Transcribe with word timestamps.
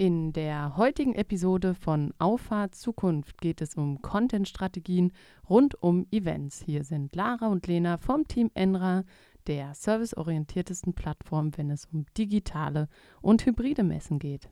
In 0.00 0.32
der 0.32 0.76
heutigen 0.76 1.16
Episode 1.16 1.74
von 1.74 2.14
Auffahrt 2.20 2.76
Zukunft 2.76 3.40
geht 3.40 3.60
es 3.60 3.74
um 3.74 4.00
Content-Strategien 4.00 5.10
rund 5.50 5.74
um 5.82 6.06
Events. 6.12 6.62
Hier 6.64 6.84
sind 6.84 7.16
Lara 7.16 7.48
und 7.48 7.66
Lena 7.66 7.96
vom 7.96 8.28
Team 8.28 8.48
Enra, 8.54 9.02
der 9.48 9.74
serviceorientiertesten 9.74 10.94
Plattform, 10.94 11.50
wenn 11.56 11.68
es 11.68 11.86
um 11.86 12.06
digitale 12.16 12.86
und 13.20 13.44
hybride 13.44 13.82
Messen 13.82 14.20
geht. 14.20 14.48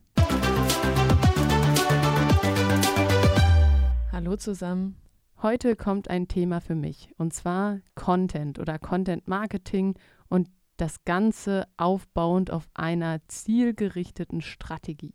Hallo 4.10 4.34
zusammen. 4.34 4.96
Heute 5.42 5.76
kommt 5.76 6.10
ein 6.10 6.26
Thema 6.26 6.60
für 6.60 6.74
mich 6.74 7.12
und 7.18 7.32
zwar 7.32 7.78
Content 7.94 8.58
oder 8.58 8.80
Content 8.80 9.28
Marketing 9.28 9.94
und 10.28 10.48
das 10.76 11.04
Ganze 11.04 11.68
aufbauend 11.76 12.50
auf 12.50 12.68
einer 12.74 13.20
zielgerichteten 13.28 14.40
Strategie. 14.40 15.14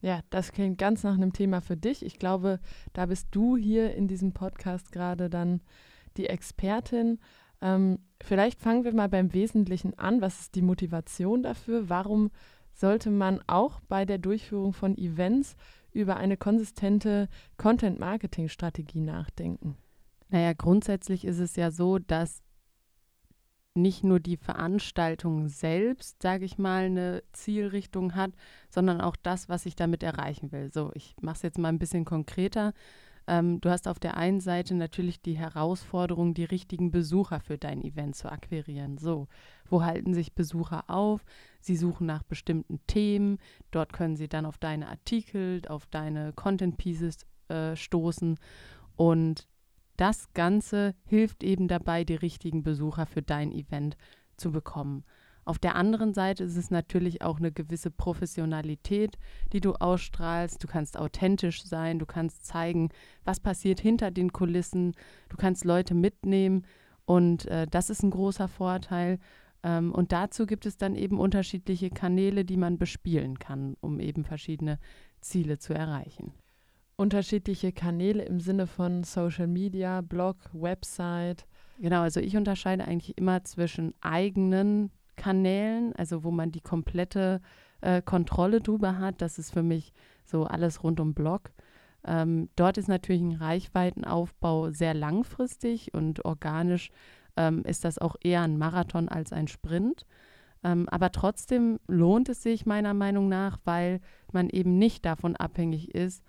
Ja, 0.00 0.20
das 0.30 0.52
klingt 0.52 0.78
ganz 0.78 1.02
nach 1.02 1.14
einem 1.14 1.32
Thema 1.32 1.60
für 1.60 1.76
dich. 1.76 2.04
Ich 2.04 2.18
glaube, 2.18 2.60
da 2.92 3.06
bist 3.06 3.28
du 3.32 3.56
hier 3.56 3.94
in 3.94 4.08
diesem 4.08 4.32
Podcast 4.32 4.92
gerade 4.92 5.28
dann 5.28 5.60
die 6.16 6.26
Expertin. 6.26 7.18
Ähm, 7.60 7.98
vielleicht 8.22 8.60
fangen 8.60 8.84
wir 8.84 8.94
mal 8.94 9.08
beim 9.08 9.34
Wesentlichen 9.34 9.98
an. 9.98 10.20
Was 10.20 10.40
ist 10.40 10.54
die 10.54 10.62
Motivation 10.62 11.42
dafür? 11.42 11.88
Warum 11.88 12.30
sollte 12.72 13.10
man 13.10 13.40
auch 13.46 13.80
bei 13.88 14.06
der 14.06 14.18
Durchführung 14.18 14.72
von 14.72 14.96
Events 14.96 15.56
über 15.92 16.16
eine 16.16 16.36
konsistente 16.36 17.28
Content-Marketing-Strategie 17.58 19.00
nachdenken? 19.00 19.76
Naja, 20.30 20.52
grundsätzlich 20.54 21.24
ist 21.24 21.40
es 21.40 21.56
ja 21.56 21.70
so, 21.70 21.98
dass 21.98 22.42
nicht 23.74 24.02
nur 24.02 24.20
die 24.20 24.36
Veranstaltung 24.36 25.48
selbst, 25.48 26.22
sage 26.22 26.44
ich 26.44 26.58
mal, 26.58 26.84
eine 26.84 27.22
Zielrichtung 27.32 28.14
hat, 28.14 28.32
sondern 28.68 29.00
auch 29.00 29.16
das, 29.16 29.48
was 29.48 29.66
ich 29.66 29.76
damit 29.76 30.02
erreichen 30.02 30.52
will. 30.52 30.72
So, 30.72 30.90
ich 30.94 31.14
mache 31.20 31.36
es 31.36 31.42
jetzt 31.42 31.58
mal 31.58 31.68
ein 31.68 31.78
bisschen 31.78 32.04
konkreter. 32.04 32.72
Ähm, 33.26 33.60
du 33.60 33.70
hast 33.70 33.86
auf 33.86 34.00
der 34.00 34.16
einen 34.16 34.40
Seite 34.40 34.74
natürlich 34.74 35.22
die 35.22 35.38
Herausforderung, 35.38 36.34
die 36.34 36.44
richtigen 36.44 36.90
Besucher 36.90 37.38
für 37.38 37.58
dein 37.58 37.82
Event 37.82 38.16
zu 38.16 38.30
akquirieren. 38.30 38.98
So, 38.98 39.28
wo 39.68 39.84
halten 39.84 40.14
sich 40.14 40.34
Besucher 40.34 40.84
auf? 40.88 41.24
Sie 41.60 41.76
suchen 41.76 42.06
nach 42.06 42.24
bestimmten 42.24 42.80
Themen. 42.88 43.38
Dort 43.70 43.92
können 43.92 44.16
sie 44.16 44.28
dann 44.28 44.46
auf 44.46 44.58
deine 44.58 44.88
Artikel, 44.88 45.62
auf 45.68 45.86
deine 45.86 46.32
Content 46.32 46.76
Pieces 46.76 47.18
äh, 47.48 47.76
stoßen. 47.76 48.36
Und 48.96 49.46
das 50.00 50.32
Ganze 50.32 50.94
hilft 51.04 51.44
eben 51.44 51.68
dabei, 51.68 52.04
die 52.04 52.14
richtigen 52.14 52.62
Besucher 52.62 53.04
für 53.04 53.20
dein 53.20 53.52
Event 53.52 53.98
zu 54.38 54.50
bekommen. 54.50 55.04
Auf 55.44 55.58
der 55.58 55.74
anderen 55.74 56.14
Seite 56.14 56.44
ist 56.44 56.56
es 56.56 56.70
natürlich 56.70 57.22
auch 57.22 57.38
eine 57.38 57.52
gewisse 57.52 57.90
Professionalität, 57.90 59.18
die 59.52 59.60
du 59.60 59.74
ausstrahlst. 59.74 60.62
Du 60.62 60.68
kannst 60.68 60.96
authentisch 60.96 61.64
sein, 61.64 61.98
du 61.98 62.06
kannst 62.06 62.46
zeigen, 62.46 62.88
was 63.24 63.40
passiert 63.40 63.80
hinter 63.80 64.10
den 64.10 64.32
Kulissen, 64.32 64.92
du 65.28 65.36
kannst 65.36 65.64
Leute 65.64 65.94
mitnehmen 65.94 66.64
und 67.04 67.46
äh, 67.46 67.66
das 67.66 67.90
ist 67.90 68.02
ein 68.02 68.10
großer 68.10 68.48
Vorteil. 68.48 69.18
Ähm, 69.62 69.92
und 69.92 70.12
dazu 70.12 70.46
gibt 70.46 70.64
es 70.64 70.78
dann 70.78 70.94
eben 70.94 71.18
unterschiedliche 71.18 71.90
Kanäle, 71.90 72.44
die 72.46 72.56
man 72.56 72.78
bespielen 72.78 73.38
kann, 73.38 73.76
um 73.80 74.00
eben 74.00 74.24
verschiedene 74.24 74.78
Ziele 75.20 75.58
zu 75.58 75.74
erreichen 75.74 76.32
unterschiedliche 77.00 77.72
Kanäle 77.72 78.22
im 78.24 78.40
Sinne 78.40 78.66
von 78.66 79.04
Social 79.04 79.46
Media, 79.46 80.02
Blog, 80.02 80.36
Website. 80.52 81.46
Genau, 81.78 82.02
also 82.02 82.20
ich 82.20 82.36
unterscheide 82.36 82.84
eigentlich 82.84 83.16
immer 83.16 83.42
zwischen 83.42 83.94
eigenen 84.02 84.90
Kanälen, 85.16 85.94
also 85.96 86.24
wo 86.24 86.30
man 86.30 86.52
die 86.52 86.60
komplette 86.60 87.40
äh, 87.80 88.02
Kontrolle 88.02 88.60
drüber 88.60 88.98
hat. 88.98 89.22
Das 89.22 89.38
ist 89.38 89.50
für 89.50 89.62
mich 89.62 89.94
so 90.26 90.44
alles 90.44 90.84
rund 90.84 91.00
um 91.00 91.14
Blog. 91.14 91.52
Ähm, 92.04 92.50
dort 92.54 92.76
ist 92.76 92.88
natürlich 92.88 93.22
ein 93.22 93.32
Reichweitenaufbau 93.32 94.70
sehr 94.70 94.92
langfristig 94.92 95.94
und 95.94 96.26
organisch 96.26 96.90
ähm, 97.34 97.62
ist 97.64 97.84
das 97.86 97.98
auch 97.98 98.16
eher 98.22 98.42
ein 98.42 98.58
Marathon 98.58 99.08
als 99.08 99.32
ein 99.32 99.48
Sprint. 99.48 100.04
Ähm, 100.62 100.86
aber 100.90 101.12
trotzdem 101.12 101.80
lohnt 101.86 102.28
es 102.28 102.42
sich 102.42 102.66
meiner 102.66 102.92
Meinung 102.92 103.30
nach, 103.30 103.58
weil 103.64 104.00
man 104.32 104.50
eben 104.50 104.76
nicht 104.76 105.06
davon 105.06 105.34
abhängig 105.34 105.94
ist, 105.94 106.22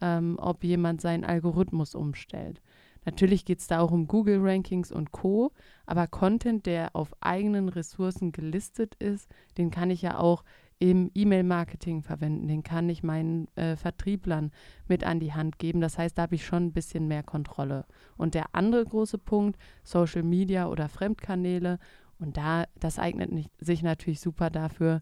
ähm, 0.00 0.36
ob 0.40 0.64
jemand 0.64 1.00
seinen 1.00 1.24
Algorithmus 1.24 1.94
umstellt. 1.94 2.60
Natürlich 3.04 3.44
geht 3.44 3.60
es 3.60 3.66
da 3.66 3.80
auch 3.80 3.90
um 3.90 4.06
Google-Rankings 4.06 4.92
und 4.92 5.12
Co., 5.12 5.52
aber 5.86 6.06
Content, 6.06 6.66
der 6.66 6.94
auf 6.94 7.14
eigenen 7.20 7.68
Ressourcen 7.68 8.32
gelistet 8.32 8.94
ist, 8.96 9.30
den 9.56 9.70
kann 9.70 9.90
ich 9.90 10.02
ja 10.02 10.18
auch 10.18 10.44
im 10.78 11.10
E-Mail-Marketing 11.14 12.02
verwenden, 12.02 12.46
den 12.46 12.62
kann 12.62 12.88
ich 12.88 13.02
meinen 13.02 13.48
äh, 13.56 13.76
Vertrieblern 13.76 14.52
mit 14.86 15.04
an 15.04 15.20
die 15.20 15.32
Hand 15.32 15.58
geben. 15.58 15.80
Das 15.80 15.98
heißt, 15.98 16.16
da 16.16 16.22
habe 16.22 16.36
ich 16.36 16.46
schon 16.46 16.66
ein 16.66 16.72
bisschen 16.72 17.08
mehr 17.08 17.22
Kontrolle. 17.22 17.84
Und 18.16 18.34
der 18.34 18.54
andere 18.54 18.84
große 18.84 19.18
Punkt, 19.18 19.58
Social 19.82 20.22
Media 20.22 20.68
oder 20.68 20.88
Fremdkanäle, 20.88 21.78
und 22.20 22.36
da, 22.36 22.64
das 22.78 22.98
eignet 22.98 23.32
nicht, 23.32 23.50
sich 23.58 23.82
natürlich 23.82 24.20
super 24.20 24.50
dafür, 24.50 25.00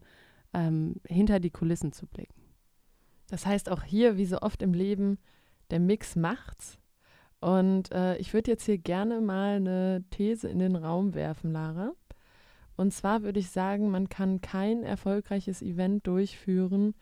ähm, 0.53 0.95
hinter 1.05 1.39
die 1.39 1.49
Kulissen 1.49 1.91
zu 1.91 2.05
blicken. 2.07 2.46
Das 3.29 3.45
heißt 3.45 3.69
auch 3.69 3.83
hier, 3.83 4.17
wie 4.17 4.25
so 4.25 4.39
oft 4.39 4.61
im 4.61 4.73
Leben, 4.73 5.17
der 5.69 5.79
Mix 5.79 6.15
macht's. 6.15 6.77
Und 7.39 7.91
äh, 7.91 8.17
ich 8.17 8.33
würde 8.33 8.51
jetzt 8.51 8.65
hier 8.65 8.77
gerne 8.77 9.21
mal 9.21 9.57
eine 9.57 10.03
These 10.09 10.47
in 10.47 10.59
den 10.59 10.75
Raum 10.75 11.13
werfen, 11.13 11.51
Lara. 11.51 11.91
Und 12.75 12.93
zwar 12.93 13.23
würde 13.23 13.39
ich 13.39 13.49
sagen, 13.49 13.89
man 13.89 14.09
kann 14.09 14.41
kein 14.41 14.83
erfolgreiches 14.83 15.61
Event 15.61 16.05
durchführen, 16.07 16.93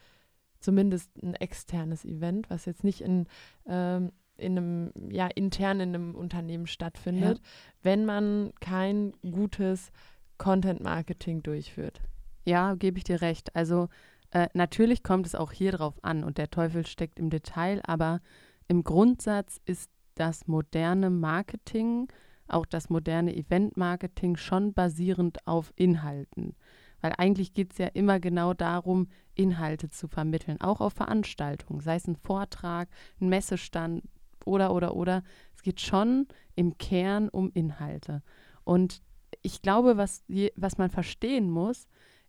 zumindest 0.59 1.11
ein 1.21 1.35
externes 1.35 2.05
Event, 2.05 2.49
was 2.49 2.65
jetzt 2.65 2.83
nicht 2.83 3.01
in, 3.01 3.27
ähm, 3.67 4.11
in 4.37 4.57
einem, 4.57 4.91
ja, 5.09 5.27
intern 5.27 5.79
in 5.79 5.95
einem 5.95 6.15
Unternehmen 6.15 6.67
stattfindet, 6.67 7.37
ja. 7.37 7.43
wenn 7.83 8.05
man 8.05 8.51
kein 8.61 9.13
gutes 9.21 9.91
Content 10.37 10.81
Marketing 10.81 11.43
durchführt. 11.43 12.01
Ja, 12.45 12.75
gebe 12.75 12.97
ich 12.97 13.03
dir 13.03 13.21
recht. 13.21 13.55
Also 13.55 13.89
äh, 14.35 14.49
natürlich 14.53 15.01
kommt 15.01 15.25
es 15.25 15.33
auch 15.33 15.53
hier 15.53 15.71
drauf 15.71 15.97
an 16.03 16.25
und 16.25 16.37
der 16.37 16.49
Teufel 16.49 16.85
steckt 16.85 17.19
im 17.19 17.29
Detail, 17.29 17.81
aber 17.85 18.19
im 18.67 18.83
Grundsatz 18.83 19.61
ist 19.63 19.89
das 20.15 20.45
moderne 20.45 21.09
Marketing, 21.09 22.11
auch 22.49 22.65
das 22.65 22.89
moderne 22.89 23.33
Event-Marketing 23.33 24.35
schon 24.35 24.73
basierend 24.73 25.47
auf 25.47 25.71
Inhalten. 25.77 26.53
Weil 26.99 27.13
eigentlich 27.17 27.53
geht 27.53 27.71
es 27.71 27.77
ja 27.77 27.87
immer 27.87 28.19
genau 28.19 28.53
darum, 28.53 29.07
Inhalte 29.35 29.89
zu 29.89 30.09
vermitteln, 30.09 30.59
auch 30.59 30.81
auf 30.81 30.91
Veranstaltungen, 30.91 31.79
sei 31.79 31.95
es 31.95 32.05
ein 32.05 32.17
Vortrag, 32.17 32.89
ein 33.21 33.29
Messestand 33.29 34.03
oder, 34.43 34.73
oder, 34.73 34.97
oder. 34.97 35.23
Es 35.55 35.61
geht 35.61 35.79
schon 35.79 36.27
im 36.55 36.77
Kern 36.77 37.29
um 37.29 37.51
Inhalte. 37.53 38.21
Und 38.65 39.01
ich 39.43 39.61
glaube, 39.61 39.95
was, 39.95 40.25
was 40.57 40.77
man 40.77 40.89
verstehen 40.89 41.49
muss, 41.49 41.87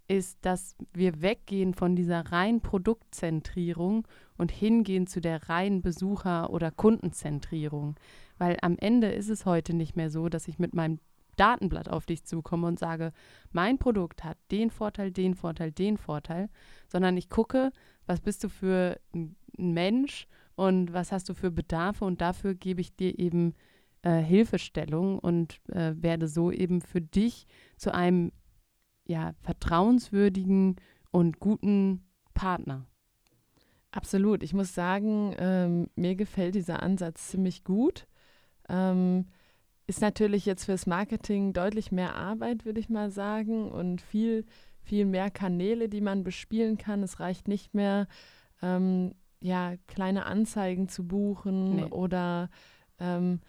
ist, 0.09 0.39
dass 0.43 0.77
wir 0.93 1.21
weggehen 1.23 1.75
von 1.75 1.97
dieser 1.97 2.33
reinen 2.33 2.61
Produktzentrierung 2.61 4.07
und 4.37 4.53
hingehen 4.53 5.07
zu 5.07 5.21
der 5.21 5.49
reinen 5.49 5.83
Besucher- 5.83 6.51
oder 6.51 6.71
Kundenzentrierung. 6.71 7.97
Weil 8.39 8.57
am 8.63 8.77
Ende 8.79 9.09
ist 9.09 9.29
es 9.29 9.47
heute 9.47 9.75
nicht 9.75 9.97
mehr 9.97 10.11
so, 10.11 10.29
dass 10.29 10.49
ich 10.49 10.59
mit 10.59 10.75
meinem 10.75 11.01
Datenblatt 11.37 11.89
auf 11.89 12.07
dich 12.07 12.25
zukomme 12.25 12.67
und 12.67 12.79
sage, 12.79 13.13
mein 13.53 13.79
Produkt 13.79 14.25
hat 14.25 14.39
den 14.51 14.71
Vorteil, 14.71 15.11
den 15.13 15.35
Vorteil, 15.35 15.71
den 15.71 15.99
Vorteil, 15.99 16.49
sondern 16.89 17.17
ich 17.17 17.29
gucke, 17.29 17.73
was 18.07 18.21
bist 18.21 18.43
du 18.45 18.49
für 18.49 18.99
ein 19.15 19.37
Mensch 19.57 20.27
und 20.55 20.93
was 20.93 21.13
hast 21.13 21.29
du 21.29 21.35
für 21.35 21.51
Bedarfe 21.51 22.05
und 22.05 22.21
dafür 22.21 22.55
gebe 22.55 22.81
ich 22.81 22.97
dir 22.97 23.19
eben 23.19 23.55
äh, 24.03 24.21
Hilfestellung 24.21 25.19
und 25.19 25.61
äh, 25.69 25.95
werde 25.97 26.29
so 26.29 26.51
eben 26.51 26.81
für 26.81 27.01
dich 27.01 27.47
zu 27.77 27.93
einem 27.93 28.33
ja, 29.07 29.33
vertrauenswürdigen 29.43 30.77
und 31.11 31.39
guten 31.41 32.05
Partner. 32.35 32.87
Absolut. 33.91 34.43
Ich 34.43 34.53
muss 34.53 34.75
sagen, 34.75 35.35
ähm, 35.39 35.89
mir 35.97 36.17
gefällt 36.17 36.55
dieser 36.55 36.83
Ansatz 36.83 37.29
ziemlich 37.29 37.65
gut. 37.65 38.07
Ähm, 38.69 39.27
ist 39.87 40.01
natürlich 40.01 40.45
jetzt 40.45 40.65
fürs 40.65 40.87
Marketing 40.87 41.53
deutlich 41.53 41.93
mehr 41.93 42.15
Arbeit, 42.17 42.65
würde 42.65 42.81
ich 42.81 42.89
mal 42.89 43.11
sagen, 43.11 43.71
und 43.71 44.03
viel, 44.03 44.45
viel 44.83 45.07
mehr 45.07 45.31
Kanäle, 45.31 45.89
die 45.89 46.01
man 46.01 46.25
bespielen 46.25 46.77
kann. 46.77 47.03
Es 47.03 47.21
reicht 47.21 47.49
nicht 47.49 47.73
mehr, 47.73 48.09
ähm, 48.61 49.15
ja, 49.41 49.75
kleine 49.87 50.27
Anzeigen 50.27 50.89
zu 50.89 51.07
buchen 51.07 51.77
nee. 51.77 51.85
oder 51.85 52.51
ähm, 52.99 53.41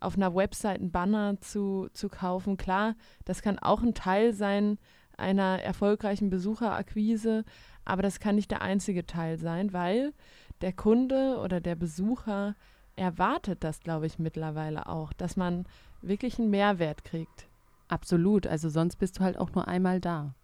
auf 0.00 0.16
einer 0.16 0.34
Website 0.34 0.80
einen 0.80 0.90
Banner 0.90 1.40
zu, 1.40 1.88
zu 1.92 2.08
kaufen. 2.08 2.56
Klar, 2.56 2.96
das 3.24 3.42
kann 3.42 3.58
auch 3.58 3.82
ein 3.82 3.94
Teil 3.94 4.32
sein, 4.32 4.78
einer 5.22 5.62
erfolgreichen 5.62 6.28
Besucherakquise, 6.28 7.44
aber 7.84 8.02
das 8.02 8.20
kann 8.20 8.34
nicht 8.34 8.50
der 8.50 8.62
einzige 8.62 9.06
Teil 9.06 9.38
sein, 9.38 9.72
weil 9.72 10.12
der 10.60 10.72
Kunde 10.72 11.38
oder 11.42 11.60
der 11.60 11.74
Besucher 11.74 12.54
erwartet 12.96 13.64
das, 13.64 13.80
glaube 13.80 14.06
ich, 14.06 14.18
mittlerweile 14.18 14.86
auch, 14.86 15.12
dass 15.12 15.36
man 15.36 15.64
wirklich 16.02 16.38
einen 16.38 16.50
Mehrwert 16.50 17.04
kriegt. 17.04 17.48
Absolut, 17.88 18.46
also 18.46 18.68
sonst 18.68 18.96
bist 18.96 19.18
du 19.18 19.24
halt 19.24 19.38
auch 19.38 19.52
nur 19.52 19.66
einmal 19.68 20.00
da. 20.00 20.34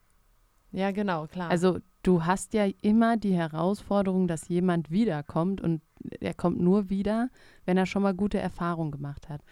Ja, 0.72 0.90
genau, 0.90 1.26
klar. 1.26 1.50
Also 1.50 1.78
du 2.02 2.24
hast 2.24 2.54
ja 2.54 2.66
immer 2.82 3.16
die 3.16 3.34
Herausforderung, 3.34 4.28
dass 4.28 4.48
jemand 4.48 4.90
wiederkommt 4.90 5.60
und 5.60 5.82
er 6.20 6.34
kommt 6.34 6.60
nur 6.60 6.90
wieder, 6.90 7.30
wenn 7.64 7.76
er 7.76 7.86
schon 7.86 8.02
mal 8.02 8.14
gute 8.14 8.38
Erfahrungen 8.38 8.92
gemacht 8.92 9.28
hat. 9.28 9.42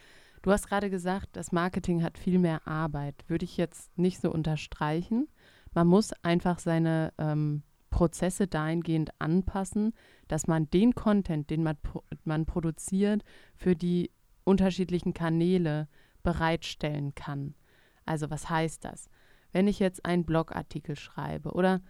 Du 0.46 0.52
hast 0.52 0.68
gerade 0.68 0.90
gesagt, 0.90 1.30
das 1.32 1.50
Marketing 1.50 2.04
hat 2.04 2.18
viel 2.18 2.38
mehr 2.38 2.68
Arbeit. 2.68 3.24
Würde 3.26 3.44
ich 3.44 3.56
jetzt 3.56 3.98
nicht 3.98 4.20
so 4.20 4.30
unterstreichen. 4.30 5.26
Man 5.74 5.88
muss 5.88 6.12
einfach 6.22 6.60
seine 6.60 7.12
ähm, 7.18 7.64
Prozesse 7.90 8.46
dahingehend 8.46 9.10
anpassen, 9.18 9.92
dass 10.28 10.46
man 10.46 10.70
den 10.70 10.94
Content, 10.94 11.50
den 11.50 11.64
man, 11.64 11.76
man 12.22 12.46
produziert, 12.46 13.24
für 13.56 13.74
die 13.74 14.12
unterschiedlichen 14.44 15.14
Kanäle 15.14 15.88
bereitstellen 16.22 17.16
kann. 17.16 17.56
Also 18.04 18.30
was 18.30 18.48
heißt 18.48 18.84
das? 18.84 19.10
Wenn 19.50 19.66
ich 19.66 19.80
jetzt 19.80 20.04
einen 20.04 20.24
Blogartikel 20.24 20.94
schreibe 20.94 21.54
oder 21.54 21.80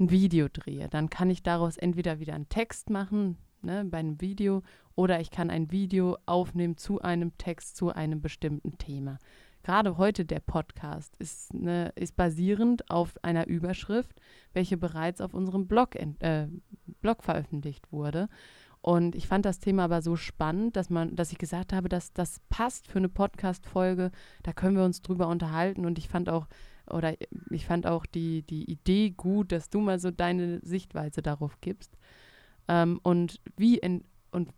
ein 0.00 0.08
Video 0.08 0.48
drehe, 0.50 0.88
dann 0.88 1.10
kann 1.10 1.28
ich 1.28 1.42
daraus 1.42 1.76
entweder 1.76 2.18
wieder 2.18 2.32
einen 2.32 2.48
Text 2.48 2.88
machen, 2.88 3.36
ne, 3.64 3.84
bei 3.84 3.98
einem 3.98 4.20
Video, 4.20 4.62
oder 4.94 5.20
ich 5.20 5.30
kann 5.30 5.50
ein 5.50 5.70
Video 5.70 6.16
aufnehmen 6.26 6.76
zu 6.76 7.00
einem 7.00 7.36
Text, 7.38 7.76
zu 7.76 7.90
einem 7.90 8.20
bestimmten 8.20 8.78
Thema. 8.78 9.18
Gerade 9.62 9.96
heute 9.96 10.24
der 10.24 10.40
Podcast 10.40 11.16
ist, 11.16 11.54
ne, 11.54 11.92
ist 11.96 12.16
basierend 12.16 12.90
auf 12.90 13.14
einer 13.22 13.46
Überschrift, 13.46 14.20
welche 14.52 14.76
bereits 14.76 15.20
auf 15.20 15.32
unserem 15.34 15.66
Blog, 15.66 15.96
äh, 15.96 16.48
Blog 17.00 17.22
veröffentlicht 17.22 17.90
wurde. 17.90 18.28
Und 18.82 19.14
ich 19.14 19.26
fand 19.26 19.46
das 19.46 19.60
Thema 19.60 19.84
aber 19.84 20.02
so 20.02 20.14
spannend, 20.14 20.76
dass 20.76 20.90
man, 20.90 21.16
dass 21.16 21.32
ich 21.32 21.38
gesagt 21.38 21.72
habe, 21.72 21.88
dass 21.88 22.12
das 22.12 22.40
passt 22.50 22.86
für 22.86 22.98
eine 22.98 23.08
Podcast-Folge. 23.08 24.10
Da 24.42 24.52
können 24.52 24.76
wir 24.76 24.84
uns 24.84 25.00
drüber 25.00 25.28
unterhalten. 25.28 25.86
Und 25.86 25.96
ich 25.96 26.10
fand 26.10 26.28
auch 26.28 26.46
oder 26.90 27.14
ich 27.50 27.66
fand 27.66 27.86
auch 27.86 28.04
die, 28.06 28.42
die 28.42 28.70
Idee 28.70 29.10
gut, 29.10 29.52
dass 29.52 29.70
du 29.70 29.80
mal 29.80 29.98
so 29.98 30.10
deine 30.10 30.60
Sichtweise 30.60 31.22
darauf 31.22 31.60
gibst. 31.60 31.96
Ähm, 32.68 33.00
und 33.02 33.40
wie 33.56 33.78
in, 33.78 34.04
und 34.30 34.50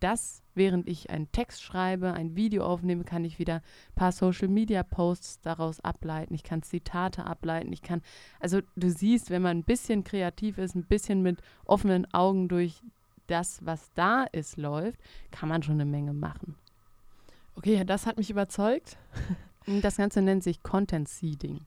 das, 0.00 0.42
während 0.54 0.88
ich 0.88 1.10
einen 1.10 1.30
Text 1.32 1.62
schreibe, 1.62 2.12
ein 2.12 2.36
Video 2.36 2.64
aufnehme, 2.64 3.04
kann 3.04 3.24
ich 3.24 3.38
wieder 3.38 3.56
ein 3.56 3.94
paar 3.94 4.12
Social 4.12 4.48
Media 4.48 4.82
Posts 4.82 5.40
daraus 5.40 5.80
ableiten. 5.80 6.34
Ich 6.34 6.42
kann 6.42 6.62
Zitate 6.62 7.24
ableiten. 7.24 7.72
Ich 7.72 7.82
kann, 7.82 8.02
also 8.38 8.60
du 8.76 8.90
siehst, 8.90 9.30
wenn 9.30 9.42
man 9.42 9.58
ein 9.58 9.64
bisschen 9.64 10.04
kreativ 10.04 10.58
ist, 10.58 10.74
ein 10.74 10.84
bisschen 10.84 11.22
mit 11.22 11.40
offenen 11.64 12.12
Augen 12.12 12.48
durch 12.48 12.82
das, 13.26 13.64
was 13.64 13.92
da 13.94 14.24
ist, 14.24 14.58
läuft, 14.58 15.00
kann 15.30 15.48
man 15.48 15.62
schon 15.62 15.74
eine 15.74 15.86
Menge 15.86 16.12
machen. 16.12 16.56
Okay, 17.56 17.84
das 17.84 18.06
hat 18.06 18.16
mich 18.16 18.30
überzeugt. 18.30 18.96
Das 19.80 19.96
Ganze 19.96 20.20
nennt 20.20 20.44
sich 20.44 20.62
Content 20.62 21.08
Seeding. 21.08 21.60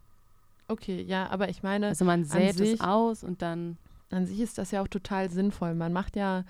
Okay, 0.68 1.02
ja, 1.02 1.32
aber 1.32 1.50
ich 1.50 1.64
meine. 1.64 1.88
Also 1.88 2.06
man 2.06 2.26
sät 2.26 2.56
sich, 2.58 2.74
es 2.74 2.82
aus 2.82 3.24
und 3.24 3.42
dann. 3.42 3.78
An 4.09 4.25
sich 4.25 4.39
ist 4.39 4.57
das 4.57 4.71
ja 4.71 4.81
auch 4.81 4.88
total 4.88 5.30
sinnvoll. 5.30 5.74
Man 5.75 5.94
macht 5.94 6.15
ja, 6.15 6.44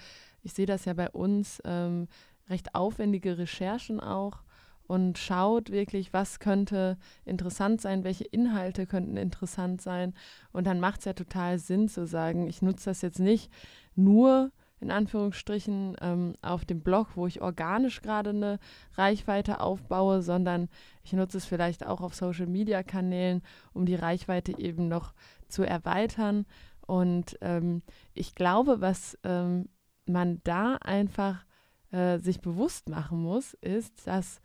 ich 0.44 0.54
sehe 0.54 0.65
das 0.65 0.86
ja 0.86 0.94
bei 0.94 1.09
uns, 1.09 1.62
ähm, 1.65 2.07
recht 2.50 2.75
aufwendige 2.75 3.38
Recherchen 3.38 4.00
auch 4.00 4.44
und 4.88 5.18
schaut 5.18 5.69
wirklich, 5.69 6.13
was 6.13 6.39
könnte 6.39 6.98
interessant 7.25 7.81
sein, 7.81 8.04
welche 8.04 8.24
Inhalte 8.24 8.88
könnten 8.88 9.18
interessant 9.18 9.81
sein. 9.81 10.13
Und 10.54 10.65
dann 10.65 10.80
macht 10.80 11.00
es 11.00 11.06
ja 11.06 11.13
total 11.13 11.59
Sinn 11.59 11.89
zu 11.89 12.07
sagen, 12.07 12.48
ich 12.48 12.62
nutze 12.62 12.86
das 12.86 13.01
jetzt 13.01 13.19
nicht 13.19 13.51
nur 13.95 14.51
in 14.80 14.92
Anführungsstrichen 14.92 15.98
ähm, 16.01 16.36
auf 16.42 16.63
dem 16.63 16.81
Blog, 16.81 17.10
wo 17.15 17.25
ich 17.25 17.42
organisch 17.42 18.01
gerade 18.01 18.30
eine 18.30 18.60
Reichweite 18.94 19.60
aufbaue, 19.60 20.21
sondern 20.21 20.69
ich 21.03 21.13
nutze 21.13 21.38
es 21.38 21.45
vielleicht 21.45 21.86
auch 21.86 22.01
auf 22.01 22.13
Social-Media-Kanälen, 22.13 23.42
um 23.74 23.86
die 23.86 23.95
Reichweite 23.95 24.57
eben 24.57 24.88
noch 24.88 25.13
zu 25.48 25.63
erweitern. 25.63 26.45
Und 26.88 27.38
ähm, 27.42 27.84
ich 28.13 28.34
glaube, 28.34 28.81
was 28.81 29.18
ähm, 29.24 29.69
man 30.06 30.42
da 30.44 30.78
einfach 30.78 31.45
äh, 31.92 32.18
sich 32.18 32.42
bewusst 32.42 32.89
machen 32.89 33.22
muss, 33.22 33.54
ist, 33.56 34.07
dass 34.07 34.42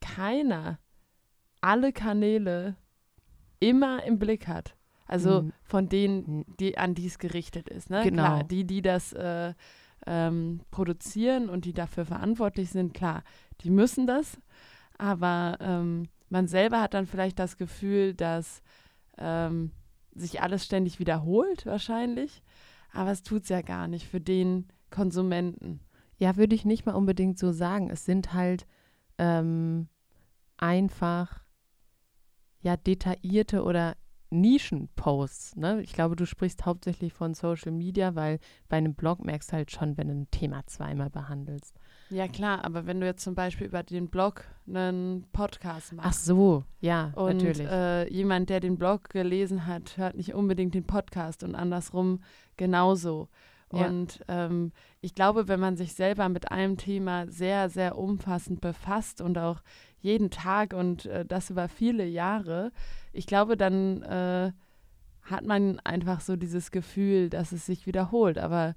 keiner 0.00 0.78
alle 1.60 1.92
Kanäle 1.92 2.76
immer 3.60 4.04
im 4.04 4.18
Blick 4.18 4.46
hat. 4.46 4.76
Also 5.06 5.42
mhm. 5.42 5.52
von 5.62 5.88
denen, 5.88 6.38
mhm. 6.38 6.44
die, 6.58 6.78
an 6.78 6.94
die 6.94 7.06
es 7.06 7.18
gerichtet 7.18 7.68
ist. 7.68 7.90
Ne? 7.90 8.02
Genau. 8.04 8.22
Klar, 8.22 8.44
die, 8.44 8.64
die 8.64 8.82
das 8.82 9.12
äh, 9.12 9.54
ähm, 10.06 10.60
produzieren 10.70 11.48
und 11.48 11.64
die 11.64 11.72
dafür 11.72 12.04
verantwortlich 12.04 12.70
sind, 12.70 12.94
klar, 12.94 13.22
die 13.62 13.70
müssen 13.70 14.06
das. 14.06 14.38
Aber 14.98 15.58
ähm, 15.60 16.08
man 16.28 16.48
selber 16.48 16.80
hat 16.80 16.94
dann 16.94 17.06
vielleicht 17.06 17.38
das 17.38 17.56
Gefühl, 17.56 18.14
dass 18.14 18.62
ähm, 19.18 19.72
sich 20.16 20.42
alles 20.42 20.64
ständig 20.64 20.98
wiederholt, 20.98 21.66
wahrscheinlich. 21.66 22.42
Aber 22.92 23.10
es 23.10 23.22
tut 23.22 23.42
es 23.42 23.48
ja 23.48 23.62
gar 23.62 23.88
nicht 23.88 24.06
für 24.06 24.20
den 24.20 24.68
Konsumenten. 24.90 25.80
Ja, 26.18 26.36
würde 26.36 26.54
ich 26.54 26.64
nicht 26.64 26.86
mal 26.86 26.94
unbedingt 26.94 27.38
so 27.38 27.52
sagen. 27.52 27.90
Es 27.90 28.04
sind 28.04 28.32
halt 28.32 28.66
ähm, 29.18 29.88
einfach 30.56 31.40
ja 32.60 32.76
detaillierte 32.76 33.62
oder 33.62 33.96
Nischenposts. 34.40 35.56
Ne? 35.56 35.80
Ich 35.82 35.92
glaube, 35.92 36.16
du 36.16 36.26
sprichst 36.26 36.66
hauptsächlich 36.66 37.12
von 37.12 37.34
Social 37.34 37.72
Media, 37.72 38.14
weil 38.14 38.38
bei 38.68 38.76
einem 38.76 38.94
Blog 38.94 39.24
merkst 39.24 39.50
du 39.50 39.56
halt 39.56 39.70
schon, 39.70 39.96
wenn 39.96 40.08
du 40.08 40.14
ein 40.14 40.30
Thema 40.30 40.66
zweimal 40.66 41.10
behandelst. 41.10 41.78
Ja, 42.10 42.28
klar, 42.28 42.64
aber 42.64 42.86
wenn 42.86 43.00
du 43.00 43.06
jetzt 43.06 43.24
zum 43.24 43.34
Beispiel 43.34 43.66
über 43.66 43.82
den 43.82 44.08
Blog 44.08 44.44
einen 44.68 45.26
Podcast 45.32 45.92
machst. 45.92 46.08
Ach 46.08 46.12
so, 46.12 46.64
ja, 46.80 47.12
und, 47.16 47.38
natürlich. 47.38 47.66
Äh, 47.68 48.12
jemand, 48.12 48.48
der 48.48 48.60
den 48.60 48.78
Blog 48.78 49.10
gelesen 49.10 49.66
hat, 49.66 49.96
hört 49.96 50.16
nicht 50.16 50.34
unbedingt 50.34 50.74
den 50.74 50.84
Podcast 50.84 51.42
und 51.42 51.54
andersrum 51.54 52.20
genauso. 52.56 53.28
Ja. 53.72 53.86
Und 53.86 54.20
ähm, 54.28 54.72
ich 55.00 55.14
glaube, 55.14 55.48
wenn 55.48 55.58
man 55.58 55.76
sich 55.76 55.94
selber 55.94 56.28
mit 56.28 56.52
einem 56.52 56.76
Thema 56.76 57.26
sehr, 57.26 57.68
sehr 57.68 57.98
umfassend 57.98 58.60
befasst 58.60 59.20
und 59.20 59.38
auch 59.38 59.60
jeden 60.06 60.30
Tag 60.30 60.72
und 60.72 61.06
äh, 61.06 61.26
das 61.26 61.50
über 61.50 61.68
viele 61.68 62.06
Jahre, 62.06 62.72
ich 63.12 63.26
glaube, 63.26 63.56
dann 63.56 64.02
äh, 64.02 64.52
hat 65.22 65.44
man 65.44 65.80
einfach 65.80 66.20
so 66.20 66.36
dieses 66.36 66.70
Gefühl, 66.70 67.28
dass 67.28 67.52
es 67.52 67.66
sich 67.66 67.86
wiederholt. 67.86 68.38
Aber 68.38 68.74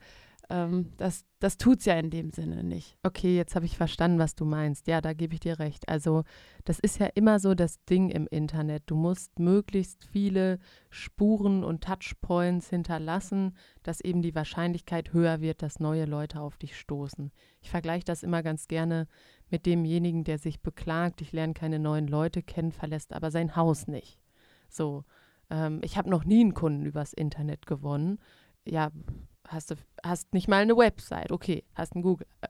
ähm, 0.50 0.92
das, 0.98 1.26
das 1.40 1.58
tut 1.58 1.80
es 1.80 1.86
ja 1.86 1.94
in 1.94 2.10
dem 2.10 2.32
Sinne 2.32 2.64
nicht. 2.64 2.98
Okay, 3.04 3.36
jetzt 3.36 3.56
habe 3.56 3.66
ich 3.66 3.78
verstanden, 3.78 4.18
was 4.18 4.34
du 4.34 4.46
meinst. 4.46 4.88
Ja, 4.88 5.00
da 5.00 5.14
gebe 5.14 5.36
ich 5.36 5.40
dir 5.40 5.60
recht. 5.60 5.88
Also 5.88 6.24
das 6.66 6.80
ist 6.80 7.00
ja 7.00 7.08
immer 7.14 7.40
so 7.40 7.54
das 7.54 7.84
Ding 7.86 8.10
im 8.10 8.28
Internet. 8.28 8.84
Du 8.88 8.96
musst 8.96 9.38
möglichst 9.38 10.04
viele 10.06 10.58
Spuren 10.90 11.64
und 11.64 11.84
Touchpoints 11.84 12.70
hinterlassen, 12.70 13.56
dass 13.84 14.02
eben 14.02 14.24
die 14.24 14.34
Wahrscheinlichkeit 14.34 15.14
höher 15.14 15.40
wird, 15.42 15.62
dass 15.62 15.80
neue 15.80 16.06
Leute 16.06 16.42
auf 16.42 16.58
dich 16.58 16.78
stoßen. 16.78 17.32
Ich 17.62 17.70
vergleiche 17.70 18.06
das 18.06 18.24
immer 18.24 18.42
ganz 18.42 18.68
gerne 18.68 19.08
mit 19.50 19.66
demjenigen, 19.66 20.24
der 20.24 20.38
sich 20.38 20.62
beklagt, 20.62 21.22
ich 21.22 21.32
lerne 21.32 21.54
keine 21.54 21.80
neuen 21.80 22.08
Leute 22.08 22.44
kennen, 22.44 22.72
verlässt 22.72 23.14
aber 23.14 23.32
sein 23.32 23.56
Haus 23.56 23.88
nicht. 23.88 24.20
So, 24.70 25.04
ähm, 25.50 25.82
ich 25.84 25.98
habe 25.98 26.10
noch 26.10 26.24
nie 26.24 26.42
einen 26.42 26.54
Kunden 26.54 26.86
übers 26.86 27.14
Internet 27.14 27.66
gewonnen. 27.66 28.20
Ja, 28.66 28.92
hast 29.48 29.72
du 29.72 29.76
hast 30.04 30.34
nicht 30.34 30.48
mal 30.48 30.62
eine 30.62 30.78
Website, 30.78 31.32
okay, 31.32 31.64
hast 31.74 31.96
einen 31.96 32.04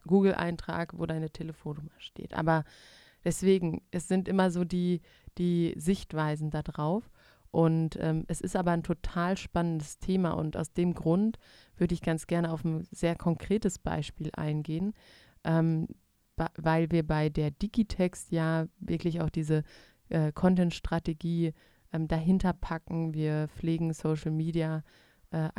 Google-Eintrag, 0.06 0.90
Google 0.90 1.02
wo 1.02 1.06
deine 1.06 1.30
Telefonnummer 1.30 1.92
steht. 1.98 2.34
Aber 2.34 2.64
deswegen, 3.24 3.82
es 3.92 4.08
sind 4.08 4.28
immer 4.28 4.52
so 4.52 4.66
die, 4.66 5.02
die 5.38 5.74
Sichtweisen 5.78 6.50
da 6.52 6.62
drauf. 6.62 7.10
Und 7.52 7.98
ähm, 8.00 8.26
es 8.28 8.42
ist 8.42 8.56
aber 8.56 8.72
ein 8.72 8.84
total 8.84 9.36
spannendes 9.36 9.98
Thema 9.98 10.32
und 10.32 10.56
aus 10.56 10.72
dem 10.72 10.94
Grund 10.94 11.40
würde 11.78 11.96
ich 11.96 12.02
ganz 12.02 12.28
gerne 12.28 12.52
auf 12.52 12.64
ein 12.64 12.88
sehr 12.92 13.16
konkretes 13.16 13.80
Beispiel 13.80 14.30
eingehen, 14.34 14.94
ähm, 15.44 15.88
weil 16.58 16.92
wir 16.92 17.06
bei 17.06 17.30
der 17.30 17.52
Digitext 17.52 18.32
ja 18.32 18.68
wirklich 18.80 19.22
auch 19.22 19.30
diese 19.30 19.64
äh, 20.10 20.32
Content-Strategie 20.32 21.54
ähm, 21.94 22.08
dahinter 22.08 22.54
packen. 22.54 23.14
Wir 23.14 23.48
pflegen 23.50 23.94
Social 23.94 24.32
Media 24.32 24.84
äh, 25.32 25.50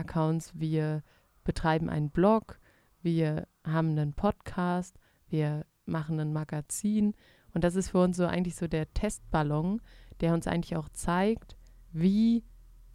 wir 0.55 1.03
betreiben 1.45 1.89
einen 1.89 2.11
Blog, 2.11 2.59
wir 3.03 3.47
haben 3.65 3.91
einen 3.91 4.15
Podcast, 4.15 4.99
wir 5.29 5.65
machen 5.87 6.21
ein 6.21 6.33
Magazin 6.33 7.15
und 7.55 7.65
das 7.65 7.75
ist 7.75 7.91
für 7.91 8.03
uns 8.03 8.17
so 8.17 8.27
eigentlich 8.27 8.57
so 8.57 8.69
der 8.69 8.93
Testballon, 8.93 9.81
der 10.21 10.35
uns 10.35 10.47
eigentlich 10.47 10.77
auch 10.77 10.89
zeigt, 10.91 11.57
wie 11.93 12.45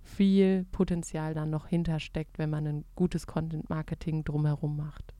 viel 0.01 0.65
Potenzial 0.71 1.33
da 1.33 1.45
noch 1.45 1.67
hintersteckt, 1.67 2.37
wenn 2.37 2.49
man 2.49 2.67
ein 2.67 2.85
gutes 2.95 3.25
Content 3.25 3.69
Marketing 3.69 4.23
drumherum 4.23 4.77
macht. 4.77 5.14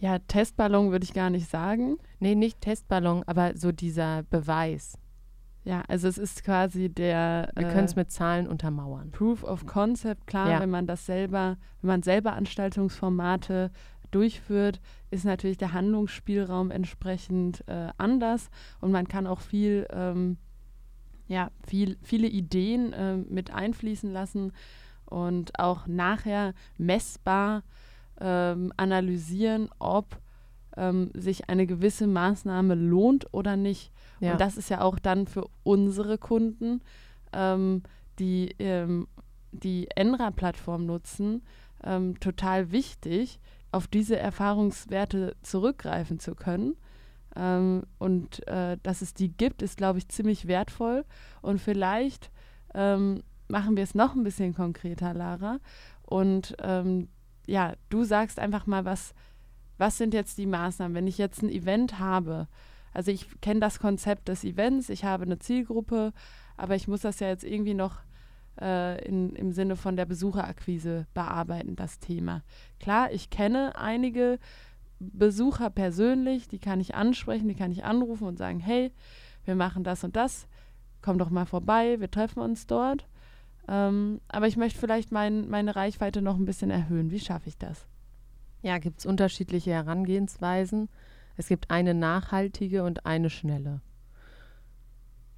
Ja, 0.00 0.18
Testballon 0.18 0.90
würde 0.90 1.04
ich 1.04 1.12
gar 1.12 1.30
nicht 1.30 1.48
sagen. 1.48 1.98
Nee, 2.18 2.34
nicht 2.34 2.60
Testballon, 2.60 3.22
aber 3.26 3.56
so 3.56 3.70
dieser 3.70 4.22
Beweis. 4.24 4.98
Ja, 5.62 5.82
also 5.88 6.08
es 6.08 6.16
ist 6.16 6.42
quasi 6.42 6.88
der. 6.88 7.52
Wir 7.54 7.68
äh, 7.68 7.72
können 7.72 7.84
es 7.84 7.96
mit 7.96 8.10
Zahlen 8.10 8.48
untermauern. 8.48 9.10
Proof 9.10 9.44
of 9.44 9.66
Concept, 9.66 10.26
klar, 10.26 10.50
ja. 10.50 10.60
wenn 10.60 10.70
man 10.70 10.86
das 10.86 11.04
selber, 11.04 11.58
wenn 11.82 11.88
man 11.88 12.02
selber 12.02 12.32
Anstaltungsformate 12.32 13.70
durchführt, 14.10 14.80
ist 15.10 15.26
natürlich 15.26 15.58
der 15.58 15.74
Handlungsspielraum 15.74 16.70
entsprechend 16.70 17.62
äh, 17.68 17.88
anders 17.98 18.48
und 18.80 18.90
man 18.90 19.06
kann 19.06 19.26
auch 19.26 19.40
viel 19.40 19.86
ähm, 19.90 20.38
ja, 21.30 21.52
viel, 21.64 21.96
viele 22.02 22.26
Ideen 22.26 22.92
äh, 22.92 23.16
mit 23.16 23.52
einfließen 23.52 24.12
lassen 24.12 24.52
und 25.04 25.60
auch 25.60 25.86
nachher 25.86 26.54
messbar 26.76 27.62
ähm, 28.20 28.72
analysieren, 28.76 29.68
ob 29.78 30.20
ähm, 30.76 31.10
sich 31.14 31.48
eine 31.48 31.66
gewisse 31.66 32.06
Maßnahme 32.06 32.74
lohnt 32.74 33.32
oder 33.32 33.56
nicht. 33.56 33.92
Ja. 34.20 34.32
Und 34.32 34.40
das 34.40 34.56
ist 34.56 34.70
ja 34.70 34.82
auch 34.82 34.98
dann 34.98 35.26
für 35.26 35.46
unsere 35.62 36.18
Kunden, 36.18 36.80
ähm, 37.32 37.82
die 38.18 38.54
ähm, 38.58 39.08
die 39.52 39.88
Enra-Plattform 39.96 40.86
nutzen, 40.86 41.42
ähm, 41.82 42.20
total 42.20 42.70
wichtig, 42.70 43.40
auf 43.72 43.88
diese 43.88 44.16
Erfahrungswerte 44.16 45.36
zurückgreifen 45.42 46.20
zu 46.20 46.36
können. 46.36 46.76
Ähm, 47.34 47.82
und 47.98 48.46
äh, 48.46 48.78
dass 48.82 49.02
es 49.02 49.12
die 49.12 49.28
gibt, 49.28 49.62
ist, 49.62 49.76
glaube 49.76 49.98
ich, 49.98 50.08
ziemlich 50.08 50.46
wertvoll. 50.46 51.04
Und 51.42 51.60
vielleicht 51.60 52.30
machen 52.72 53.22
wir 53.76 53.82
es 53.82 53.96
noch 53.96 54.14
ein 54.14 54.22
bisschen 54.22 54.54
konkreter, 54.54 55.12
Lara. 55.12 55.58
Und 56.02 56.54
ähm, 56.62 57.08
ja, 57.50 57.74
du 57.88 58.04
sagst 58.04 58.38
einfach 58.38 58.66
mal, 58.66 58.84
was, 58.84 59.12
was 59.76 59.98
sind 59.98 60.14
jetzt 60.14 60.38
die 60.38 60.46
Maßnahmen, 60.46 60.94
wenn 60.94 61.08
ich 61.08 61.18
jetzt 61.18 61.42
ein 61.42 61.50
Event 61.50 61.98
habe? 61.98 62.46
Also 62.92 63.10
ich 63.10 63.40
kenne 63.40 63.60
das 63.60 63.80
Konzept 63.80 64.28
des 64.28 64.44
Events, 64.44 64.88
ich 64.88 65.04
habe 65.04 65.24
eine 65.24 65.38
Zielgruppe, 65.38 66.12
aber 66.56 66.76
ich 66.76 66.86
muss 66.86 67.00
das 67.00 67.20
ja 67.20 67.28
jetzt 67.28 67.44
irgendwie 67.44 67.74
noch 67.74 67.98
äh, 68.60 69.04
in, 69.04 69.34
im 69.34 69.52
Sinne 69.52 69.76
von 69.76 69.96
der 69.96 70.06
Besucherakquise 70.06 71.06
bearbeiten, 71.12 71.74
das 71.74 71.98
Thema. 71.98 72.42
Klar, 72.78 73.10
ich 73.12 73.30
kenne 73.30 73.76
einige 73.76 74.38
Besucher 75.00 75.70
persönlich, 75.70 76.46
die 76.46 76.58
kann 76.58 76.78
ich 76.78 76.94
ansprechen, 76.94 77.48
die 77.48 77.54
kann 77.54 77.72
ich 77.72 77.84
anrufen 77.84 78.26
und 78.28 78.38
sagen, 78.38 78.60
hey, 78.60 78.92
wir 79.44 79.56
machen 79.56 79.82
das 79.82 80.04
und 80.04 80.14
das, 80.14 80.46
komm 81.02 81.18
doch 81.18 81.30
mal 81.30 81.46
vorbei, 81.46 81.98
wir 81.98 82.10
treffen 82.10 82.40
uns 82.40 82.66
dort. 82.66 83.08
Ähm, 83.68 84.20
aber 84.28 84.46
ich 84.46 84.56
möchte 84.56 84.78
vielleicht 84.78 85.12
mein, 85.12 85.48
meine 85.48 85.76
Reichweite 85.76 86.22
noch 86.22 86.36
ein 86.36 86.44
bisschen 86.44 86.70
erhöhen. 86.70 87.10
Wie 87.10 87.20
schaffe 87.20 87.48
ich 87.48 87.58
das? 87.58 87.86
Ja, 88.62 88.78
gibt 88.78 89.00
es 89.00 89.06
unterschiedliche 89.06 89.72
Herangehensweisen. 89.72 90.88
Es 91.36 91.48
gibt 91.48 91.70
eine 91.70 91.94
nachhaltige 91.94 92.84
und 92.84 93.06
eine 93.06 93.30
schnelle. 93.30 93.80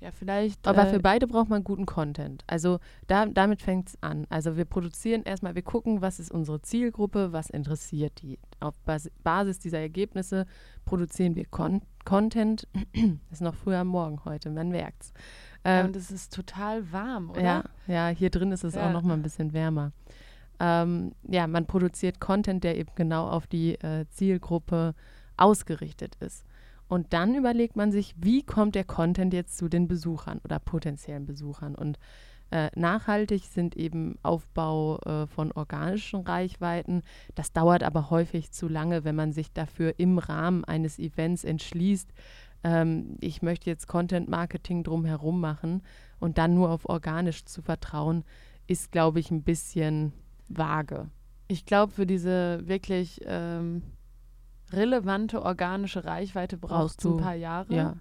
Ja, 0.02 0.10
vielleicht. 0.10 0.66
Aber 0.66 0.88
äh, 0.88 0.90
für 0.90 0.98
beide 0.98 1.28
braucht 1.28 1.48
man 1.48 1.62
guten 1.62 1.86
Content. 1.86 2.42
Also 2.48 2.80
da, 3.06 3.24
damit 3.26 3.62
fängt 3.62 3.90
es 3.90 4.02
an. 4.02 4.26
Also 4.30 4.56
wir 4.56 4.64
produzieren 4.64 5.22
erstmal, 5.22 5.54
wir 5.54 5.62
gucken, 5.62 6.02
was 6.02 6.18
ist 6.18 6.32
unsere 6.32 6.60
Zielgruppe, 6.60 7.32
was 7.32 7.50
interessiert 7.50 8.20
die. 8.20 8.40
Auf 8.58 8.76
Bas 8.80 9.08
Basis 9.22 9.60
dieser 9.60 9.78
Ergebnisse 9.78 10.46
produzieren 10.84 11.36
wir 11.36 11.44
Con 11.44 11.82
Content. 12.04 12.66
ist 13.30 13.42
noch 13.42 13.54
früh 13.54 13.76
am 13.76 13.86
Morgen 13.86 14.24
heute, 14.24 14.50
man 14.50 14.70
merkt 14.70 15.04
es. 15.04 15.12
Ähm, 15.64 15.86
und 15.86 15.96
es 15.96 16.10
ist 16.10 16.34
total 16.34 16.90
warm, 16.92 17.30
oder? 17.30 17.42
Ja, 17.42 17.64
ja 17.86 18.08
hier 18.08 18.30
drin 18.30 18.52
ist 18.52 18.64
es 18.64 18.74
ja. 18.74 18.88
auch 18.88 18.92
noch 18.92 19.02
mal 19.02 19.14
ein 19.14 19.22
bisschen 19.22 19.52
wärmer. 19.52 19.92
Ähm, 20.60 21.12
ja, 21.28 21.46
man 21.46 21.66
produziert 21.66 22.20
Content, 22.20 22.64
der 22.64 22.76
eben 22.76 22.92
genau 22.94 23.28
auf 23.28 23.46
die 23.46 23.74
äh, 23.74 24.06
Zielgruppe 24.10 24.94
ausgerichtet 25.36 26.16
ist. 26.20 26.44
Und 26.88 27.12
dann 27.12 27.34
überlegt 27.34 27.74
man 27.74 27.90
sich, 27.90 28.14
wie 28.18 28.42
kommt 28.42 28.74
der 28.74 28.84
Content 28.84 29.32
jetzt 29.32 29.56
zu 29.56 29.68
den 29.68 29.88
Besuchern 29.88 30.40
oder 30.44 30.58
potenziellen 30.58 31.26
Besuchern. 31.26 31.74
Und 31.74 31.98
äh, 32.52 32.68
nachhaltig 32.74 33.44
sind 33.44 33.76
eben 33.76 34.18
Aufbau 34.22 34.98
äh, 34.98 35.26
von 35.26 35.52
organischen 35.52 36.20
Reichweiten. 36.20 37.02
Das 37.34 37.52
dauert 37.52 37.82
aber 37.82 38.10
häufig 38.10 38.52
zu 38.52 38.68
lange, 38.68 39.04
wenn 39.04 39.16
man 39.16 39.32
sich 39.32 39.52
dafür 39.52 39.94
im 39.96 40.18
Rahmen 40.18 40.64
eines 40.66 40.98
Events 40.98 41.44
entschließt, 41.44 42.12
ähm, 42.64 43.16
ich 43.20 43.42
möchte 43.42 43.70
jetzt 43.70 43.88
Content 43.88 44.28
Marketing 44.28 44.84
drumherum 44.84 45.40
machen 45.40 45.82
und 46.20 46.38
dann 46.38 46.54
nur 46.54 46.70
auf 46.70 46.88
organisch 46.88 47.44
zu 47.44 47.62
vertrauen, 47.62 48.24
ist, 48.66 48.92
glaube 48.92 49.20
ich, 49.20 49.30
ein 49.30 49.42
bisschen 49.42 50.12
vage. 50.48 51.08
Ich 51.48 51.66
glaube, 51.66 51.92
für 51.92 52.06
diese 52.06 52.60
wirklich 52.64 53.20
ähm, 53.26 53.82
relevante 54.72 55.42
organische 55.42 56.04
Reichweite 56.04 56.56
brauchst 56.56 57.04
du 57.04 57.16
ein 57.16 57.22
paar 57.22 57.34
Jahre. 57.34 57.74
Ja. 57.74 57.96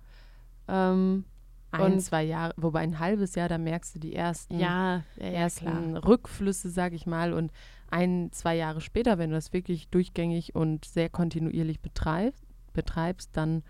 Ähm, 0.67 1.25
ein, 1.71 1.99
zwei 1.99 2.23
Jahre, 2.23 2.53
wobei 2.57 2.81
ein 2.81 2.99
halbes 2.99 3.35
Jahr, 3.35 3.47
da 3.47 3.57
merkst 3.57 3.95
du 3.95 3.99
die 3.99 4.13
ersten, 4.13 4.59
ja, 4.59 5.03
ja, 5.17 5.25
ersten 5.25 5.97
Rückflüsse, 5.97 6.69
sag 6.69 6.93
ich 6.93 7.05
mal. 7.05 7.33
Und 7.33 7.51
ein, 7.89 8.29
zwei 8.31 8.55
Jahre 8.55 8.81
später, 8.81 9.17
wenn 9.17 9.29
du 9.29 9.35
das 9.35 9.53
wirklich 9.53 9.87
durchgängig 9.89 10.53
und 10.53 10.85
sehr 10.85 11.09
kontinuierlich 11.09 11.81
betreibst, 11.81 12.43
betreibst 12.73 13.35
dann 13.37 13.63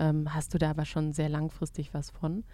ähm, 0.00 0.34
hast 0.34 0.54
du 0.54 0.58
da 0.58 0.70
aber 0.70 0.84
schon 0.84 1.12
sehr 1.12 1.28
langfristig 1.28 1.94
was 1.94 2.10
von. 2.10 2.44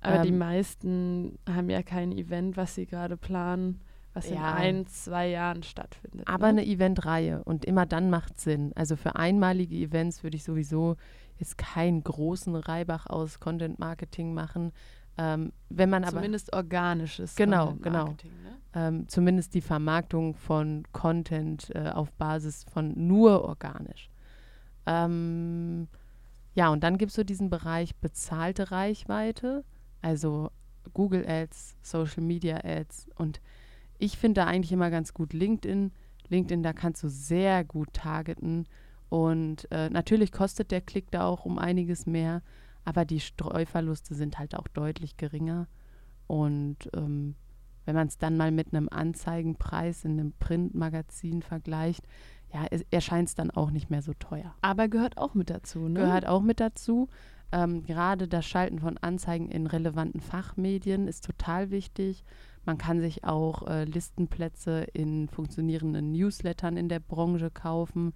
Aber 0.00 0.16
ähm, 0.16 0.22
die 0.24 0.32
meisten 0.32 1.38
haben 1.48 1.70
ja 1.70 1.82
kein 1.82 2.12
Event, 2.12 2.56
was 2.56 2.74
sie 2.74 2.86
gerade 2.86 3.16
planen 3.16 3.80
was 4.18 4.28
ja. 4.28 4.36
in 4.36 4.56
ein, 4.56 4.86
zwei 4.86 5.28
Jahren 5.28 5.62
stattfindet. 5.62 6.26
Aber 6.26 6.52
ne? 6.52 6.60
eine 6.60 6.66
Eventreihe 6.66 7.42
und 7.44 7.64
immer 7.64 7.86
dann 7.86 8.10
macht 8.10 8.40
Sinn. 8.40 8.72
Also 8.74 8.96
für 8.96 9.16
einmalige 9.16 9.76
Events 9.76 10.22
würde 10.22 10.36
ich 10.36 10.44
sowieso 10.44 10.96
jetzt 11.36 11.58
keinen 11.58 12.02
großen 12.02 12.54
Reibach 12.56 13.06
aus 13.06 13.38
Content 13.38 13.78
Marketing 13.78 14.34
machen. 14.34 14.72
Ähm, 15.18 15.52
wenn 15.68 15.90
man 15.90 16.04
zumindest 16.04 16.52
aber, 16.52 16.58
organisches 16.58 17.34
genau 17.34 17.74
genau 17.82 18.06
ne? 18.06 18.16
ähm, 18.72 19.08
zumindest 19.08 19.52
die 19.54 19.60
Vermarktung 19.60 20.34
von 20.34 20.84
Content 20.92 21.74
äh, 21.74 21.88
auf 21.88 22.12
Basis 22.12 22.64
von 22.72 22.94
nur 22.94 23.42
organisch 23.42 24.10
ähm, 24.86 25.88
ja 26.54 26.70
und 26.70 26.82
dann 26.82 26.98
gibt 26.98 27.10
es 27.10 27.16
so 27.16 27.24
diesen 27.24 27.50
Bereich 27.50 27.96
bezahlte 27.96 28.70
Reichweite 28.70 29.64
also 30.02 30.50
Google 30.94 31.26
Ads 31.28 31.76
Social 31.82 32.22
Media 32.22 32.60
Ads 32.64 33.08
und 33.16 33.40
ich 33.98 34.16
finde 34.16 34.40
da 34.42 34.46
eigentlich 34.46 34.72
immer 34.72 34.90
ganz 34.90 35.12
gut 35.12 35.32
LinkedIn. 35.32 35.92
LinkedIn, 36.28 36.62
da 36.62 36.72
kannst 36.72 37.02
du 37.02 37.08
sehr 37.08 37.64
gut 37.64 37.92
targeten. 37.92 38.66
Und 39.08 39.70
äh, 39.72 39.90
natürlich 39.90 40.32
kostet 40.32 40.70
der 40.70 40.80
Klick 40.80 41.10
da 41.10 41.26
auch 41.26 41.44
um 41.44 41.58
einiges 41.58 42.06
mehr, 42.06 42.42
aber 42.84 43.04
die 43.04 43.20
Streuverluste 43.20 44.14
sind 44.14 44.38
halt 44.38 44.54
auch 44.54 44.68
deutlich 44.68 45.16
geringer. 45.16 45.66
Und 46.26 46.90
ähm, 46.94 47.34
wenn 47.86 47.94
man 47.94 48.06
es 48.06 48.18
dann 48.18 48.36
mal 48.36 48.52
mit 48.52 48.72
einem 48.72 48.88
Anzeigenpreis 48.90 50.04
in 50.04 50.12
einem 50.12 50.32
Printmagazin 50.38 51.42
vergleicht, 51.42 52.06
ja, 52.52 52.66
erscheint 52.90 53.28
es 53.28 53.34
dann 53.34 53.50
auch 53.50 53.70
nicht 53.70 53.90
mehr 53.90 54.02
so 54.02 54.14
teuer. 54.14 54.54
Aber 54.62 54.88
gehört 54.88 55.18
auch 55.18 55.34
mit 55.34 55.50
dazu, 55.50 55.88
ne? 55.88 56.00
Gehört 56.00 56.26
auch 56.26 56.42
mit 56.42 56.60
dazu. 56.60 57.08
Ähm, 57.50 57.82
gerade 57.84 58.28
das 58.28 58.46
Schalten 58.46 58.78
von 58.78 58.98
Anzeigen 58.98 59.50
in 59.50 59.66
relevanten 59.66 60.20
Fachmedien 60.20 61.08
ist 61.08 61.24
total 61.24 61.70
wichtig. 61.70 62.24
Man 62.64 62.76
kann 62.76 63.00
sich 63.00 63.24
auch 63.24 63.66
äh, 63.66 63.84
Listenplätze 63.84 64.86
in 64.92 65.28
funktionierenden 65.28 66.12
Newslettern 66.12 66.76
in 66.76 66.88
der 66.88 67.00
Branche 67.00 67.50
kaufen. 67.50 68.12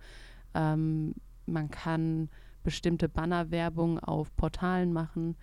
Ähm, 0.54 1.14
man 1.46 1.70
kann 1.70 2.28
bestimmte 2.62 3.08
Bannerwerbung 3.08 3.98
auf 3.98 4.34
Portalen 4.36 4.92
machen. 4.92 5.36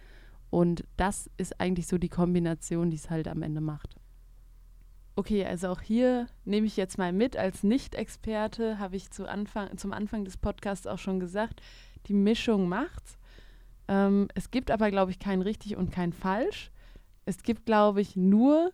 Und 0.51 0.84
das 0.98 1.29
ist 1.38 1.60
eigentlich 1.60 1.88
so 1.88 1.98
die 1.98 2.10
Kombination, 2.10 2.89
die 2.89 2.98
es 2.98 3.10
halt 3.10 3.27
am 3.27 3.41
Ende 3.41 3.62
macht. 3.62 3.96
Okay, 5.19 5.45
also 5.45 5.67
auch 5.67 5.81
hier 5.81 6.27
nehme 6.45 6.65
ich 6.65 6.77
jetzt 6.77 6.97
mal 6.97 7.11
mit. 7.11 7.35
Als 7.35 7.61
Nicht-Experte 7.61 8.79
habe 8.79 8.95
ich 8.95 9.11
zu 9.11 9.27
Anfang, 9.27 9.77
zum 9.77 9.91
Anfang 9.91 10.23
des 10.23 10.38
Podcasts 10.38 10.88
auch 10.88 10.97
schon 10.97 11.19
gesagt, 11.19 11.59
die 12.05 12.13
Mischung 12.13 12.69
macht's. 12.69 13.19
Ähm, 13.89 14.29
es 14.33 14.49
gibt 14.49 14.71
aber, 14.71 14.89
glaube 14.91 15.11
ich, 15.11 15.19
kein 15.19 15.41
richtig 15.41 15.75
und 15.75 15.91
kein 15.91 16.13
falsch. 16.13 16.71
Es 17.25 17.43
gibt, 17.43 17.65
glaube 17.65 17.99
ich, 17.99 18.15
nur 18.15 18.71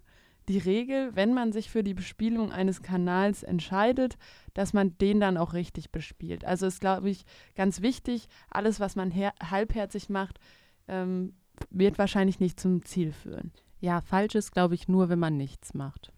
die 0.48 0.60
Regel, 0.60 1.16
wenn 1.16 1.34
man 1.34 1.52
sich 1.52 1.72
für 1.72 1.84
die 1.84 1.96
Bespielung 1.96 2.52
eines 2.52 2.84
Kanals 2.84 3.42
entscheidet, 3.42 4.16
dass 4.54 4.72
man 4.72 4.96
den 5.00 5.20
dann 5.20 5.38
auch 5.38 5.54
richtig 5.54 5.92
bespielt. 5.92 6.46
Also 6.46 6.68
ist, 6.68 6.80
glaube 6.80 7.10
ich, 7.10 7.26
ganz 7.56 7.82
wichtig, 7.82 8.28
alles, 8.52 8.80
was 8.80 8.96
man 8.96 9.12
halbherzig 9.16 10.10
macht, 10.10 10.40
ähm, 10.88 11.34
wird 11.72 11.98
wahrscheinlich 11.98 12.40
nicht 12.40 12.60
zum 12.60 12.86
Ziel 12.86 13.14
führen. 13.14 13.52
Ja, 13.80 14.00
falsch 14.00 14.36
ist, 14.36 14.52
glaube 14.52 14.76
ich, 14.76 14.88
nur, 14.88 15.10
wenn 15.10 15.18
man 15.18 15.38
nichts 15.38 15.74
macht. 15.74 16.12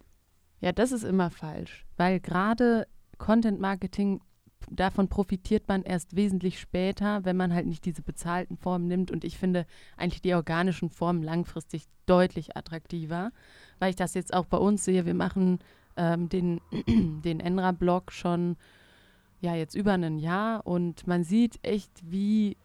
Ja, 0.60 0.72
das 0.72 0.92
ist 0.92 1.04
immer 1.04 1.30
falsch. 1.30 1.84
Weil 1.96 2.20
gerade 2.20 2.86
Content 3.18 3.60
Marketing 3.60 4.20
davon 4.70 5.08
profitiert 5.08 5.68
man 5.68 5.82
erst 5.82 6.16
wesentlich 6.16 6.60
später, 6.60 7.24
wenn 7.24 7.36
man 7.36 7.54
halt 7.54 7.66
nicht 7.66 7.84
diese 7.84 8.02
bezahlten 8.02 8.56
Formen 8.56 8.86
nimmt. 8.86 9.10
Und 9.10 9.24
ich 9.24 9.38
finde 9.38 9.66
eigentlich 9.96 10.22
die 10.22 10.34
organischen 10.34 10.90
Formen 10.90 11.22
langfristig 11.22 11.84
deutlich 12.06 12.56
attraktiver, 12.56 13.30
weil 13.78 13.90
ich 13.90 13.96
das 13.96 14.14
jetzt 14.14 14.34
auch 14.34 14.46
bei 14.46 14.58
uns 14.58 14.84
sehe. 14.84 15.06
Wir 15.06 15.14
machen 15.14 15.60
ähm, 15.96 16.28
den, 16.28 16.60
den 17.24 17.40
Enra-Blog 17.40 18.12
schon 18.12 18.56
ja 19.40 19.54
jetzt 19.54 19.74
über 19.74 19.92
ein 19.92 20.18
Jahr 20.18 20.66
und 20.66 21.06
man 21.06 21.22
sieht 21.22 21.60
echt, 21.62 21.92
wie 22.02 22.56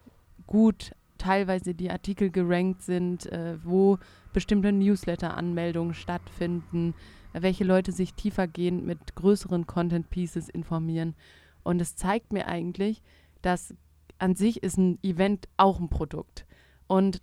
gut 0.46 0.92
teilweise 1.18 1.74
die 1.74 1.90
Artikel 1.90 2.30
gerankt 2.30 2.82
sind, 2.82 3.26
äh, 3.26 3.56
wo 3.62 3.98
bestimmte 4.32 4.72
Newsletter-Anmeldungen 4.72 5.94
stattfinden, 5.94 6.94
welche 7.34 7.64
Leute 7.64 7.92
sich 7.92 8.14
tiefergehend 8.14 8.84
mit 8.84 9.14
größeren 9.16 9.66
Content-Pieces 9.66 10.48
informieren. 10.48 11.14
Und 11.62 11.80
es 11.80 11.96
zeigt 11.96 12.32
mir 12.32 12.46
eigentlich, 12.46 13.02
dass 13.42 13.74
an 14.18 14.36
sich 14.36 14.62
ist 14.62 14.78
ein 14.78 14.98
Event 15.02 15.48
auch 15.56 15.80
ein 15.80 15.88
Produkt. 15.88 16.46
Und 16.86 17.20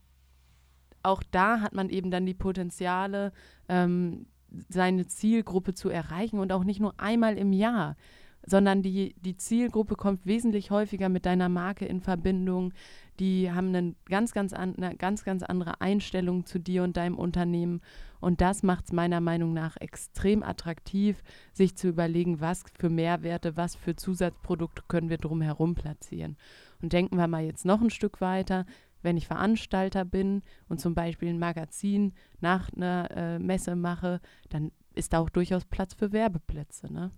auch 1.04 1.24
da 1.32 1.62
hat 1.62 1.74
man 1.74 1.90
eben 1.90 2.12
dann 2.12 2.26
die 2.26 2.34
Potenziale, 2.34 3.32
ähm, 3.70 4.28
seine 4.68 5.08
Zielgruppe 5.08 5.74
zu 5.74 5.90
erreichen 5.90 6.40
und 6.40 6.52
auch 6.52 6.66
nicht 6.66 6.82
nur 6.82 7.00
einmal 7.00 7.38
im 7.38 7.54
Jahr, 7.54 7.96
sondern 8.46 8.82
die, 8.82 9.16
die 9.20 9.38
Zielgruppe 9.38 9.96
kommt 9.96 10.26
wesentlich 10.26 10.72
häufiger 10.72 11.10
mit 11.10 11.26
deiner 11.26 11.50
Marke 11.50 11.86
in 11.86 12.02
Verbindung. 12.02 12.74
Die 13.20 13.52
haben 13.52 13.68
eine 13.68 13.96
ganz, 14.10 14.34
ganz, 14.34 14.54
an, 14.54 14.76
eine 14.76 14.96
ganz, 14.96 15.24
ganz 15.24 15.44
andere 15.44 15.80
Einstellung 15.82 16.46
zu 16.46 16.60
dir 16.60 16.84
und 16.84 16.98
deinem 16.98 17.18
Unternehmen. 17.18 17.82
Und 18.20 18.42
das 18.42 18.64
macht 18.64 18.86
es 18.86 18.92
meiner 18.92 19.22
Meinung 19.22 19.54
nach 19.54 19.78
extrem 19.78 20.44
attraktiv, 20.44 21.24
sich 21.54 21.76
zu 21.76 21.88
überlegen, 21.88 22.40
was 22.40 22.64
für 22.80 22.90
Mehrwerte, 22.90 23.58
was 23.58 23.76
für 23.76 23.96
Zusatzprodukte 23.96 24.84
können 24.88 25.10
wir 25.10 25.18
drumherum 25.18 25.76
platzieren. 25.76 26.38
Und 26.82 26.94
denken 26.94 27.18
wir 27.18 27.28
mal 27.28 27.44
jetzt 27.44 27.66
noch 27.66 27.82
ein 27.82 27.90
Stück 27.90 28.22
weiter 28.22 28.66
wenn 29.04 29.18
ich 29.18 29.28
Veranstalter 29.28 30.06
bin 30.06 30.44
und 30.70 30.80
zum 30.80 30.94
Beispiel 30.94 31.30
ein 31.30 31.40
Magazin 31.40 32.14
nach 32.40 32.70
einer 32.74 33.10
äh, 33.12 33.40
Messe 33.40 33.76
mache, 33.76 34.22
dann 34.50 34.72
ist 34.94 35.14
da 35.14 35.20
auch 35.20 35.30
durchaus 35.30 35.66
Platz 35.66 35.94
für 35.94 36.12
Werbeplätze. 36.12 36.92
Ne? 36.92 37.12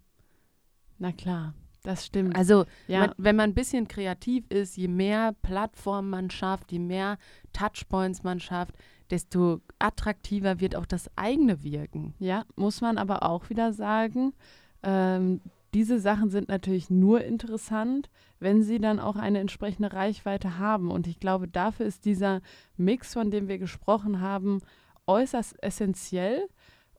Na 1.00 1.12
klar, 1.12 1.53
das 1.83 2.05
stimmt. 2.05 2.35
Also, 2.35 2.65
ja. 2.88 3.00
man, 3.01 3.12
wenn 3.17 3.35
man 3.35 3.50
ein 3.51 3.55
bisschen 3.55 3.88
kreativ 3.88 4.50
ist, 4.50 4.77
je 4.77 4.88
mehr 4.88 5.33
Plattformen 5.41 6.09
man 6.09 6.29
schafft, 6.29 6.71
je 6.71 6.79
mehr 6.79 7.17
Touchpoints 7.51 8.23
man 8.23 8.39
schafft, 8.39 8.75
desto 9.09 9.62
attraktiver 9.79 10.59
wird 10.59 10.75
auch 10.75 10.85
das 10.85 11.09
eigene 11.15 11.63
Wirken. 11.63 12.13
Ja, 12.19 12.45
muss 12.55 12.81
man 12.81 12.97
aber 12.97 13.23
auch 13.23 13.50
wieder 13.50 13.73
sagen. 13.73 14.33
Ähm, 14.81 15.41
diese 15.73 16.00
Sachen 16.00 16.29
sind 16.29 16.50
natürlich 16.50 16.89
nur 16.89 17.23
interessant, 17.23 18.09
wenn 18.39 18.63
sie 18.63 18.79
dann 18.79 19.00
auch 19.00 19.15
eine 19.15 19.39
entsprechende 19.39 19.91
Reichweite 19.91 20.59
haben. 20.59 20.91
Und 20.91 21.07
ich 21.07 21.19
glaube, 21.19 21.47
dafür 21.47 21.85
ist 21.85 22.05
dieser 22.05 22.41
Mix, 22.77 23.13
von 23.13 23.31
dem 23.31 23.47
wir 23.47 23.57
gesprochen 23.57 24.21
haben, 24.21 24.62
äußerst 25.07 25.62
essentiell 25.62 26.47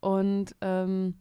und 0.01 0.55
ähm, 0.61 1.15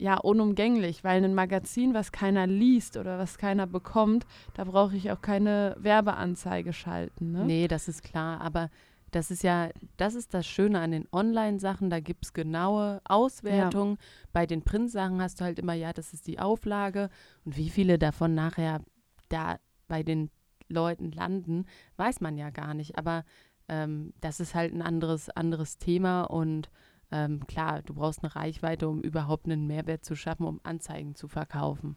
ja, 0.00 0.16
unumgänglich, 0.16 1.04
weil 1.04 1.22
ein 1.22 1.34
Magazin, 1.34 1.92
was 1.92 2.10
keiner 2.10 2.46
liest 2.46 2.96
oder 2.96 3.18
was 3.18 3.36
keiner 3.36 3.66
bekommt, 3.66 4.26
da 4.54 4.64
brauche 4.64 4.96
ich 4.96 5.10
auch 5.12 5.20
keine 5.20 5.76
Werbeanzeige 5.78 6.72
schalten. 6.72 7.32
Ne? 7.32 7.44
Nee, 7.44 7.68
das 7.68 7.86
ist 7.86 8.02
klar, 8.02 8.40
aber 8.40 8.70
das 9.10 9.30
ist 9.30 9.42
ja, 9.42 9.68
das 9.98 10.14
ist 10.14 10.32
das 10.32 10.46
Schöne 10.46 10.80
an 10.80 10.92
den 10.92 11.06
Online-Sachen, 11.12 11.90
da 11.90 12.00
gibt 12.00 12.24
es 12.24 12.32
genaue 12.32 13.02
Auswertungen. 13.04 13.98
Ja. 14.00 14.28
Bei 14.32 14.46
den 14.46 14.62
Print-Sachen 14.62 15.20
hast 15.20 15.40
du 15.40 15.44
halt 15.44 15.58
immer, 15.58 15.74
ja, 15.74 15.92
das 15.92 16.14
ist 16.14 16.26
die 16.26 16.38
Auflage 16.38 17.10
und 17.44 17.58
wie 17.58 17.68
viele 17.68 17.98
davon 17.98 18.34
nachher 18.34 18.80
da 19.28 19.58
bei 19.86 20.02
den 20.02 20.30
Leuten 20.68 21.12
landen, 21.12 21.66
weiß 21.96 22.22
man 22.22 22.38
ja 22.38 22.48
gar 22.48 22.72
nicht. 22.72 22.96
Aber 22.96 23.24
ähm, 23.68 24.14
das 24.22 24.40
ist 24.40 24.54
halt 24.54 24.72
ein 24.72 24.82
anderes, 24.82 25.28
anderes 25.28 25.76
Thema 25.76 26.22
und 26.22 26.70
ähm, 27.12 27.46
klar, 27.46 27.82
du 27.82 27.94
brauchst 27.94 28.22
eine 28.22 28.34
Reichweite, 28.34 28.88
um 28.88 29.00
überhaupt 29.00 29.46
einen 29.46 29.66
Mehrwert 29.66 30.04
zu 30.04 30.14
schaffen, 30.14 30.46
um 30.46 30.60
Anzeigen 30.62 31.14
zu 31.14 31.28
verkaufen. 31.28 31.96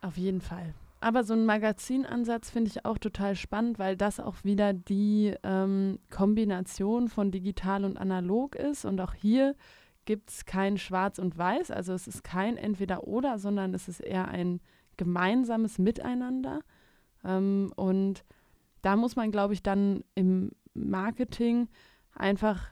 Auf 0.00 0.16
jeden 0.16 0.40
Fall. 0.40 0.74
Aber 1.00 1.24
so 1.24 1.34
ein 1.34 1.44
Magazinansatz 1.44 2.50
finde 2.50 2.70
ich 2.70 2.84
auch 2.84 2.98
total 2.98 3.36
spannend, 3.36 3.78
weil 3.78 3.96
das 3.96 4.18
auch 4.18 4.44
wieder 4.44 4.72
die 4.72 5.34
ähm, 5.42 5.98
Kombination 6.10 7.08
von 7.08 7.30
digital 7.30 7.84
und 7.84 7.98
analog 7.98 8.54
ist. 8.54 8.84
Und 8.84 9.00
auch 9.00 9.14
hier 9.14 9.54
gibt 10.04 10.30
es 10.30 10.44
kein 10.46 10.78
Schwarz 10.78 11.18
und 11.18 11.36
Weiß. 11.36 11.70
Also 11.70 11.92
es 11.92 12.06
ist 12.06 12.24
kein 12.24 12.56
Entweder-Oder, 12.56 13.38
sondern 13.38 13.74
es 13.74 13.88
ist 13.88 14.00
eher 14.00 14.28
ein 14.28 14.60
gemeinsames 14.96 15.78
Miteinander. 15.78 16.60
Ähm, 17.24 17.72
und 17.76 18.24
da 18.82 18.96
muss 18.96 19.16
man, 19.16 19.30
glaube 19.30 19.52
ich, 19.52 19.62
dann 19.62 20.02
im 20.14 20.52
Marketing 20.72 21.68
einfach 22.14 22.68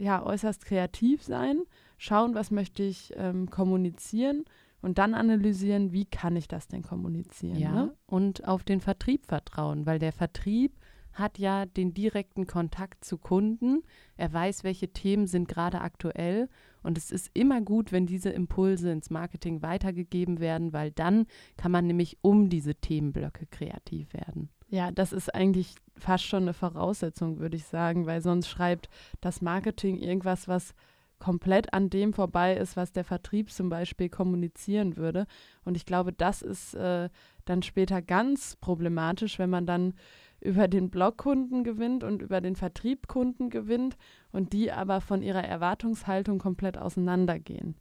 ja, 0.00 0.24
äußerst 0.24 0.64
kreativ 0.64 1.22
sein, 1.22 1.62
schauen, 1.98 2.34
was 2.34 2.50
möchte 2.50 2.82
ich 2.82 3.12
ähm, 3.16 3.50
kommunizieren 3.50 4.44
und 4.80 4.98
dann 4.98 5.14
analysieren, 5.14 5.92
wie 5.92 6.04
kann 6.04 6.36
ich 6.36 6.48
das 6.48 6.68
denn 6.68 6.82
kommunizieren. 6.82 7.58
Ja, 7.58 7.72
ne? 7.72 7.96
und 8.06 8.46
auf 8.46 8.64
den 8.64 8.80
Vertrieb 8.80 9.26
vertrauen, 9.26 9.86
weil 9.86 9.98
der 9.98 10.12
Vertrieb 10.12 10.72
hat 11.12 11.38
ja 11.38 11.66
den 11.66 11.94
direkten 11.94 12.46
Kontakt 12.46 13.04
zu 13.04 13.18
Kunden. 13.18 13.82
Er 14.16 14.32
weiß, 14.32 14.64
welche 14.64 14.92
Themen 14.92 15.26
sind 15.26 15.48
gerade 15.48 15.80
aktuell. 15.80 16.48
Und 16.82 16.98
es 16.98 17.12
ist 17.12 17.30
immer 17.34 17.60
gut, 17.60 17.92
wenn 17.92 18.06
diese 18.06 18.30
Impulse 18.30 18.90
ins 18.90 19.10
Marketing 19.10 19.62
weitergegeben 19.62 20.40
werden, 20.40 20.72
weil 20.72 20.90
dann 20.90 21.26
kann 21.56 21.70
man 21.70 21.86
nämlich 21.86 22.18
um 22.22 22.48
diese 22.48 22.74
Themenblöcke 22.74 23.46
kreativ 23.46 24.14
werden. 24.14 24.48
Ja, 24.72 24.90
das 24.90 25.12
ist 25.12 25.34
eigentlich 25.34 25.74
fast 25.98 26.24
schon 26.24 26.44
eine 26.44 26.54
Voraussetzung, 26.54 27.40
würde 27.40 27.58
ich 27.58 27.66
sagen, 27.66 28.06
weil 28.06 28.22
sonst 28.22 28.48
schreibt 28.48 28.88
das 29.20 29.42
Marketing 29.42 29.98
irgendwas, 29.98 30.48
was 30.48 30.74
komplett 31.18 31.74
an 31.74 31.90
dem 31.90 32.14
vorbei 32.14 32.56
ist, 32.56 32.74
was 32.74 32.90
der 32.90 33.04
Vertrieb 33.04 33.50
zum 33.50 33.68
Beispiel 33.68 34.08
kommunizieren 34.08 34.96
würde. 34.96 35.26
Und 35.66 35.76
ich 35.76 35.84
glaube, 35.84 36.14
das 36.14 36.40
ist 36.40 36.72
äh, 36.72 37.10
dann 37.44 37.62
später 37.62 38.00
ganz 38.00 38.56
problematisch, 38.56 39.38
wenn 39.38 39.50
man 39.50 39.66
dann 39.66 39.92
über 40.40 40.68
den 40.68 40.88
Blogkunden 40.88 41.64
gewinnt 41.64 42.02
und 42.02 42.22
über 42.22 42.40
den 42.40 42.56
Vertrieb 42.56 43.08
Kunden 43.08 43.50
gewinnt 43.50 43.98
und 44.32 44.54
die 44.54 44.72
aber 44.72 45.02
von 45.02 45.22
ihrer 45.22 45.44
Erwartungshaltung 45.44 46.38
komplett 46.38 46.78
auseinandergehen. 46.78 47.76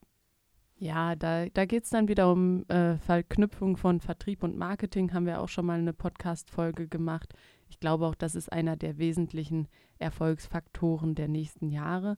Ja, 0.82 1.16
da, 1.16 1.46
da 1.46 1.66
geht 1.66 1.84
es 1.84 1.92
dann 1.92 2.08
wieder 2.08 2.32
um 2.32 2.68
äh, 2.68 2.98
Verknüpfung 2.98 3.78
von 3.78 4.00
Vertrieb 4.00 4.42
und 4.42 4.58
Marketing. 4.58 5.14
Haben 5.14 5.28
wir 5.28 5.40
auch 5.40 5.48
schon 5.48 5.68
mal 5.68 5.78
eine 5.78 5.94
Podcast-Folge 5.94 6.88
gemacht. 6.88 7.36
Ich 7.70 7.80
glaube 7.80 8.08
auch, 8.08 8.16
das 8.16 8.34
ist 8.34 8.52
einer 8.52 8.78
der 8.78 8.98
wesentlichen 8.98 9.68
Erfolgsfaktoren 10.00 11.14
der 11.14 11.28
nächsten 11.28 11.70
Jahre. 11.70 12.18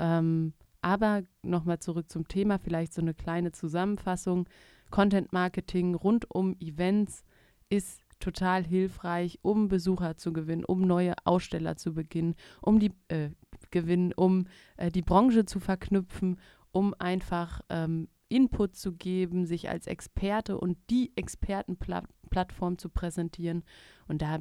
Ähm, 0.00 0.54
aber 0.82 1.22
nochmal 1.42 1.78
zurück 1.78 2.10
zum 2.10 2.26
Thema, 2.26 2.58
vielleicht 2.58 2.94
so 2.94 3.00
eine 3.00 3.14
kleine 3.14 3.52
Zusammenfassung. 3.52 4.48
Content 4.90 5.32
Marketing 5.32 5.94
rund 5.94 6.28
um 6.32 6.56
Events 6.58 7.22
ist 7.68 8.00
total 8.18 8.64
hilfreich, 8.64 9.38
um 9.42 9.68
Besucher 9.68 10.16
zu 10.16 10.32
gewinnen, 10.32 10.64
um 10.64 10.80
neue 10.80 11.14
Aussteller 11.24 11.76
zu 11.76 11.94
beginnen, 11.94 12.34
um 12.60 12.80
die 12.80 12.90
äh, 13.06 13.30
gewinnen, 13.70 14.12
um 14.12 14.46
äh, 14.76 14.90
die 14.90 15.02
Branche 15.02 15.44
zu 15.44 15.60
verknüpfen, 15.60 16.38
um 16.72 16.94
einfach 16.98 17.60
ähm, 17.68 18.08
Input 18.28 18.76
zu 18.76 18.92
geben, 18.92 19.44
sich 19.44 19.68
als 19.68 19.86
Experte 19.86 20.58
und 20.58 20.78
die 20.88 21.12
Expertenplattform 21.16 22.78
zu 22.78 22.88
präsentieren. 22.88 23.64
Und 24.06 24.22
da 24.22 24.38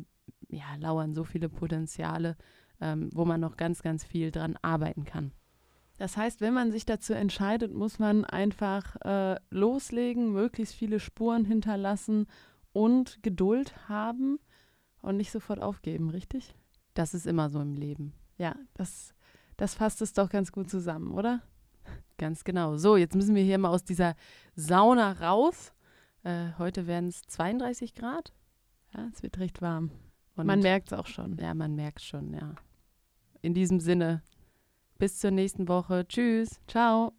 ja, 0.50 0.76
lauern 0.80 1.14
so 1.14 1.24
viele 1.24 1.50
Potenziale, 1.50 2.38
ähm, 2.82 3.10
wo 3.14 3.26
man 3.26 3.42
noch 3.42 3.58
ganz, 3.58 3.82
ganz 3.82 4.04
viel 4.04 4.32
dran 4.32 4.58
arbeiten 4.62 5.06
kann. 5.06 5.32
Das 5.98 6.16
heißt, 6.16 6.40
wenn 6.40 6.54
man 6.54 6.72
sich 6.72 6.86
dazu 6.86 7.14
entscheidet, 7.14 7.74
muss 7.74 8.00
man 8.00 8.24
einfach 8.24 8.96
äh, 9.02 9.38
loslegen, 9.50 10.32
möglichst 10.32 10.76
viele 10.76 11.00
Spuren 11.00 11.44
hinterlassen 11.44 12.28
und 12.72 13.22
Geduld 13.22 13.90
haben 13.90 14.40
und 15.02 15.18
nicht 15.18 15.32
sofort 15.32 15.62
aufgeben, 15.62 16.10
richtig? 16.10 16.56
Das 16.94 17.14
ist 17.14 17.28
immer 17.28 17.50
so 17.50 17.60
im 17.60 17.74
Leben. 17.74 18.14
Ja, 18.38 18.56
das, 18.76 19.14
das 19.58 19.74
fasst 19.74 20.02
es 20.02 20.14
doch 20.14 20.30
ganz 20.30 20.54
gut 20.54 20.70
zusammen, 20.70 21.12
oder? 21.12 21.42
Ganz 22.20 22.44
genau. 22.44 22.76
So, 22.76 22.98
jetzt 22.98 23.16
müssen 23.16 23.34
wir 23.34 23.44
hier 23.44 23.58
mal 23.58 23.70
aus 23.70 23.86
dieser 23.86 24.14
Sauna 24.54 25.14
raus. 25.14 25.72
Äh, 26.24 26.50
heute 26.58 26.86
werden 26.86 27.08
es 27.08 27.22
32 27.22 27.96
Grad. 27.96 28.34
Ja, 28.94 29.08
es 29.14 29.24
wird 29.24 29.40
recht 29.40 29.62
warm. 29.62 29.90
Und 30.36 30.46
man 30.46 30.60
merkt 30.60 30.92
es 30.92 30.94
auch 30.94 31.08
schon. 31.08 31.38
Ja, 31.38 31.54
man 31.54 31.76
merkt 31.76 32.00
es 32.00 32.06
schon, 32.06 32.34
ja. 32.34 32.56
In 33.42 33.54
diesem 33.54 33.80
Sinne, 33.80 34.22
bis 34.98 35.18
zur 35.18 35.32
nächsten 35.32 35.70
Woche. 35.70 36.06
Tschüss. 36.08 36.60
Ciao. 36.68 37.14